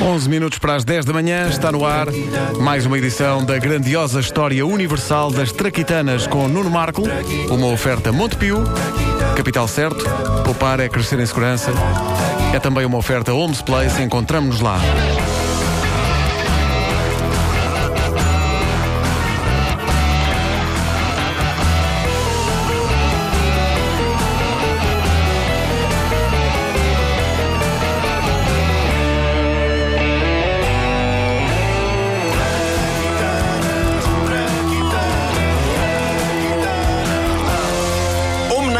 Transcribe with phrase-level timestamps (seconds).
[0.00, 2.06] 11 minutos para as 10 da manhã, está no ar
[2.60, 7.02] mais uma edição da grandiosa história universal das Traquitanas com Nuno Marco,
[7.50, 8.62] uma oferta Montepio,
[9.34, 10.04] capital certo,
[10.44, 11.72] poupar é crescer em segurança.
[12.54, 14.78] É também uma oferta Homes Place, encontramos-nos lá.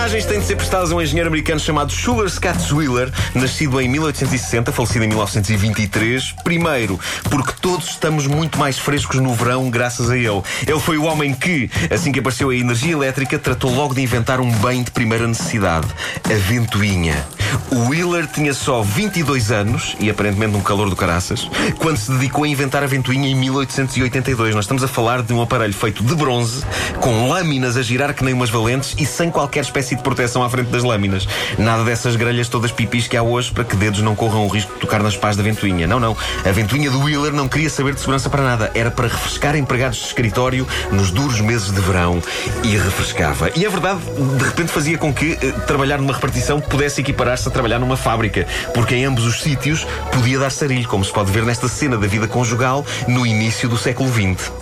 [0.06, 3.88] Homenagens têm de ser prestadas a um engenheiro americano chamado Sugar Scatts Wheeler, nascido em
[3.88, 6.30] 1860, falecido em 1923.
[6.44, 10.42] Primeiro, porque todos estamos muito mais frescos no verão graças a ele.
[10.64, 14.38] Ele foi o homem que, assim que apareceu a energia elétrica, tratou logo de inventar
[14.38, 15.88] um bem de primeira necessidade:
[16.24, 17.26] a ventoinha.
[17.72, 22.44] O Wheeler tinha só 22 anos e aparentemente um calor do caraças quando se dedicou
[22.44, 24.54] a inventar a ventoinha em 1882.
[24.54, 26.64] Nós estamos a falar de um aparelho feito de bronze,
[27.00, 30.50] com lâminas a girar que nem umas valentes e sem qualquer espécie de proteção à
[30.50, 31.26] frente das lâminas.
[31.58, 34.72] Nada dessas grelhas todas pipis que há hoje para que dedos não corram o risco
[34.74, 35.86] de tocar nas pás da ventoinha.
[35.86, 36.16] Não, não.
[36.44, 38.70] A ventoinha do Wheeler não queria saber de segurança para nada.
[38.74, 42.22] Era para refrescar empregados de escritório nos duros meses de verão
[42.62, 43.50] e refrescava.
[43.54, 44.00] E a verdade,
[44.38, 48.46] de repente, fazia com que eh, trabalhar numa repartição pudesse equiparar-se a trabalhar numa fábrica,
[48.74, 52.06] porque em ambos os sítios podia dar sarilho, como se pode ver nesta cena da
[52.06, 54.52] vida conjugal no início do século XX.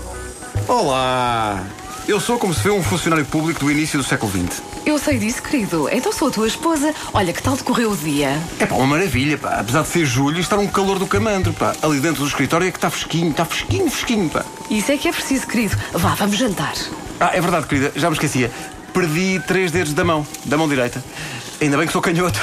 [0.68, 1.83] Olá!
[2.06, 4.60] Eu sou, como se vê, um funcionário público do início do século XX.
[4.84, 5.88] Eu sei disso, querido.
[5.90, 6.94] Então sou a tua esposa.
[7.14, 8.38] Olha, que tal decorreu o dia?
[8.58, 9.54] É pá, uma maravilha, pá.
[9.54, 11.74] Apesar de ser julho, está um calor do camandro, pá.
[11.80, 14.44] Ali dentro do escritório é que está fresquinho, está fresquinho, fresquinho, pá.
[14.68, 15.78] Isso é que é preciso, querido.
[15.94, 16.74] Vá, vamos jantar.
[17.18, 18.50] Ah, é verdade, querida, já me esquecia.
[18.92, 21.02] Perdi três dedos da mão, da mão direita.
[21.58, 22.38] Ainda bem que sou canhoto.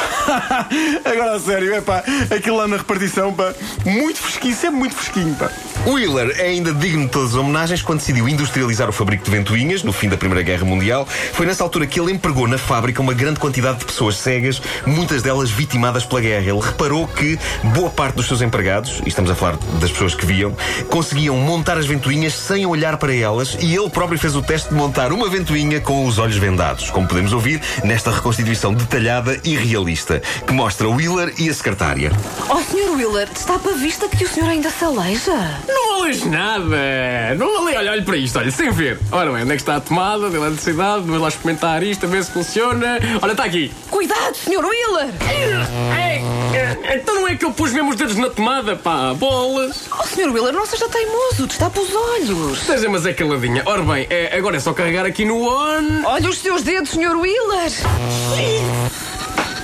[1.06, 2.03] Agora a sério, é pá,
[2.36, 3.53] aquilo lá na repartição, pá,
[3.86, 5.52] muito fresquinho, sempre muito fresquinho, pá.
[5.86, 9.82] Wheeler é ainda digno de todas as homenagens quando decidiu industrializar o fabrico de ventoinhas
[9.82, 11.08] no fim da Primeira Guerra Mundial.
[11.34, 15.24] Foi nessa altura que ele empregou na fábrica uma grande quantidade de pessoas cegas, muitas
[15.24, 16.52] delas vitimadas pela guerra.
[16.52, 17.38] Ele reparou que
[17.74, 20.56] boa parte dos seus empregados, e estamos a falar das pessoas que viam,
[20.88, 24.75] conseguiam montar as ventoinhas sem olhar para elas e ele próprio fez o teste de
[24.75, 30.22] montar uma ventoinha com os olhos vendados, como podemos ouvir nesta reconstituição detalhada e realista,
[30.46, 32.12] que mostra Wheeler e a secretária.
[32.50, 32.96] Oh, Sr.
[32.96, 35.71] Wheeler, está para vista que o senhor ainda se aleija?
[35.74, 37.36] Não vales nada!
[37.38, 39.00] Não vale, olha, olha para isto, olha, sem ver.
[39.12, 41.04] Ora bem, onde é que está a tomada de eletricidade?
[41.06, 43.00] Vamos lá experimentar isto, a ver se funciona.
[43.22, 43.72] Olha, está aqui.
[43.90, 44.64] Cuidado, Sr.
[44.66, 45.09] Wheeler!
[46.54, 49.88] Eh, então não é que eu pus mesmo os dedos na tomada, pá, bolas.
[49.98, 50.30] Oh, Sr.
[50.32, 51.48] Wheeler, não seja teimoso.
[51.48, 52.59] Destapa os olhos.
[52.59, 53.64] Seja, mas é caladinha.
[53.66, 56.03] Ora bem, é, agora é só carregar aqui no on.
[56.06, 57.16] Olha os seus dedos, Sr.
[57.16, 57.72] Wheeler.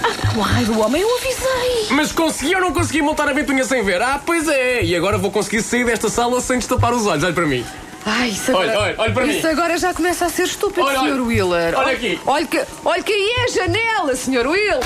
[0.10, 1.88] Ah, ai, do homem, eu avisei.
[1.92, 4.02] Mas consegui ou não consegui montar a ventoinha sem ver?
[4.02, 4.84] Ah, pois é.
[4.84, 7.24] E agora vou conseguir sair desta sala sem destapar os olhos.
[7.24, 7.66] Olha para mim.
[8.06, 9.38] Ai, isso agora, Olha, olha, olha para mim.
[9.38, 11.14] Isso agora já começa a ser estúpido, Olha, olha.
[11.14, 11.22] Sr.
[11.22, 11.78] Wheeler.
[11.78, 12.20] Olha aqui.
[12.26, 14.48] Olha que, olha que aí é a janela, Sr.
[14.48, 14.80] Wheeler.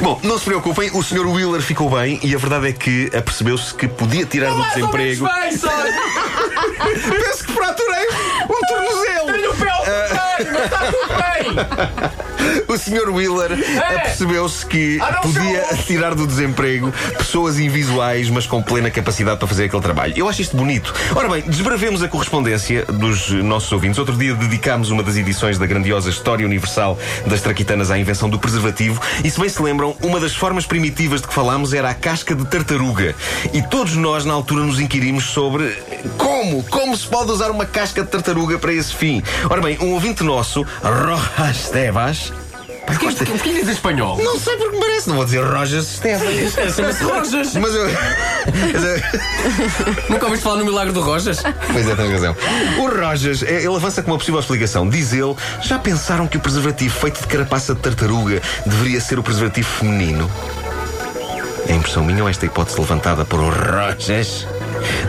[0.00, 1.26] Bom, não se preocupem, o Sr.
[1.28, 4.74] Wheeler ficou bem e a verdade é que apercebeu-se que podia tirar do ou menos
[4.74, 5.28] desemprego.
[5.28, 5.68] bem, só.
[6.82, 8.06] Penso que fraturei
[8.50, 9.32] um tornozelo!
[9.32, 9.70] Tenho o pé
[10.42, 12.62] está tudo bem.
[12.68, 13.08] O Sr.
[13.10, 15.82] Wheeler apercebeu-se que Ah, não, podia senhor.
[15.84, 20.14] tirar do desemprego pessoas invisuais, mas com plena capacidade para fazer aquele trabalho.
[20.16, 20.92] Eu acho isto bonito.
[21.14, 23.98] Ora bem, desbravemos a correspondência dos nossos ouvintes.
[23.98, 28.38] Outro dia dedicámos uma das edições da grandiosa História Universal das Traquitanas à invenção do
[28.38, 29.00] preservativo.
[29.22, 32.34] E se bem se lembram, uma das formas primitivas de que falámos era a casca
[32.34, 33.14] de tartaruga.
[33.52, 35.76] E todos nós, na altura, nos inquirimos sobre
[36.18, 36.62] como?
[36.64, 39.22] Como se pode usar uma casca de tartaruga para esse fim?
[39.48, 42.32] Ora bem, um ouvinte nosso, Rojas Tebas,
[42.86, 44.18] Pá, Porquê gosta- porquê diz espanhol?
[44.22, 46.52] não sei porque me parece, não vou dizer Rojas Esteves.
[46.74, 47.54] Chama-se Rojas.
[47.54, 47.86] Mas eu.
[48.72, 51.42] mas eu- Nunca ouviste falar no milagre do Rojas?
[51.72, 52.36] Pois é, tens razão.
[52.80, 54.88] O Rojas, é, ele avança com uma possível explicação.
[54.88, 59.22] Diz ele: já pensaram que o preservativo feito de carapaça de tartaruga deveria ser o
[59.22, 60.28] preservativo feminino?
[61.68, 64.44] É impressão minha ou esta hipótese levantada por o Rojas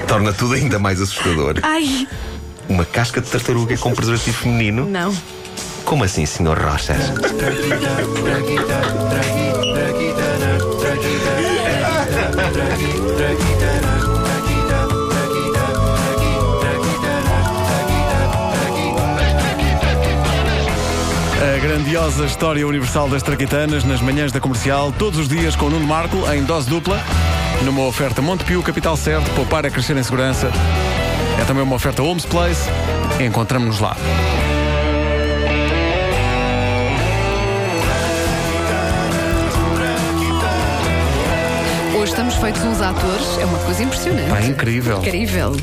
[0.07, 1.55] torna tudo ainda mais assustador?
[1.63, 2.07] Ai,
[2.69, 4.85] Uma casca de tartaruga com preservativo feminino?
[4.85, 5.13] não.
[5.85, 6.57] Como assim, Sr.
[6.57, 6.97] Rojas?
[21.41, 25.85] A grandiosa história universal das Traquitanas nas manhãs da comercial, todos os dias com Nuno
[25.85, 27.03] Marco, em dose dupla,
[27.63, 30.49] numa oferta Montepio, capital certo, poupar a crescer em segurança.
[31.39, 32.69] É também uma oferta Homes Place.
[33.19, 33.95] Encontramos-nos lá.
[41.95, 44.43] Hoje estamos feitos uns atores, é uma coisa impressionante.
[44.43, 44.97] É incrível.
[44.99, 45.55] Incrível.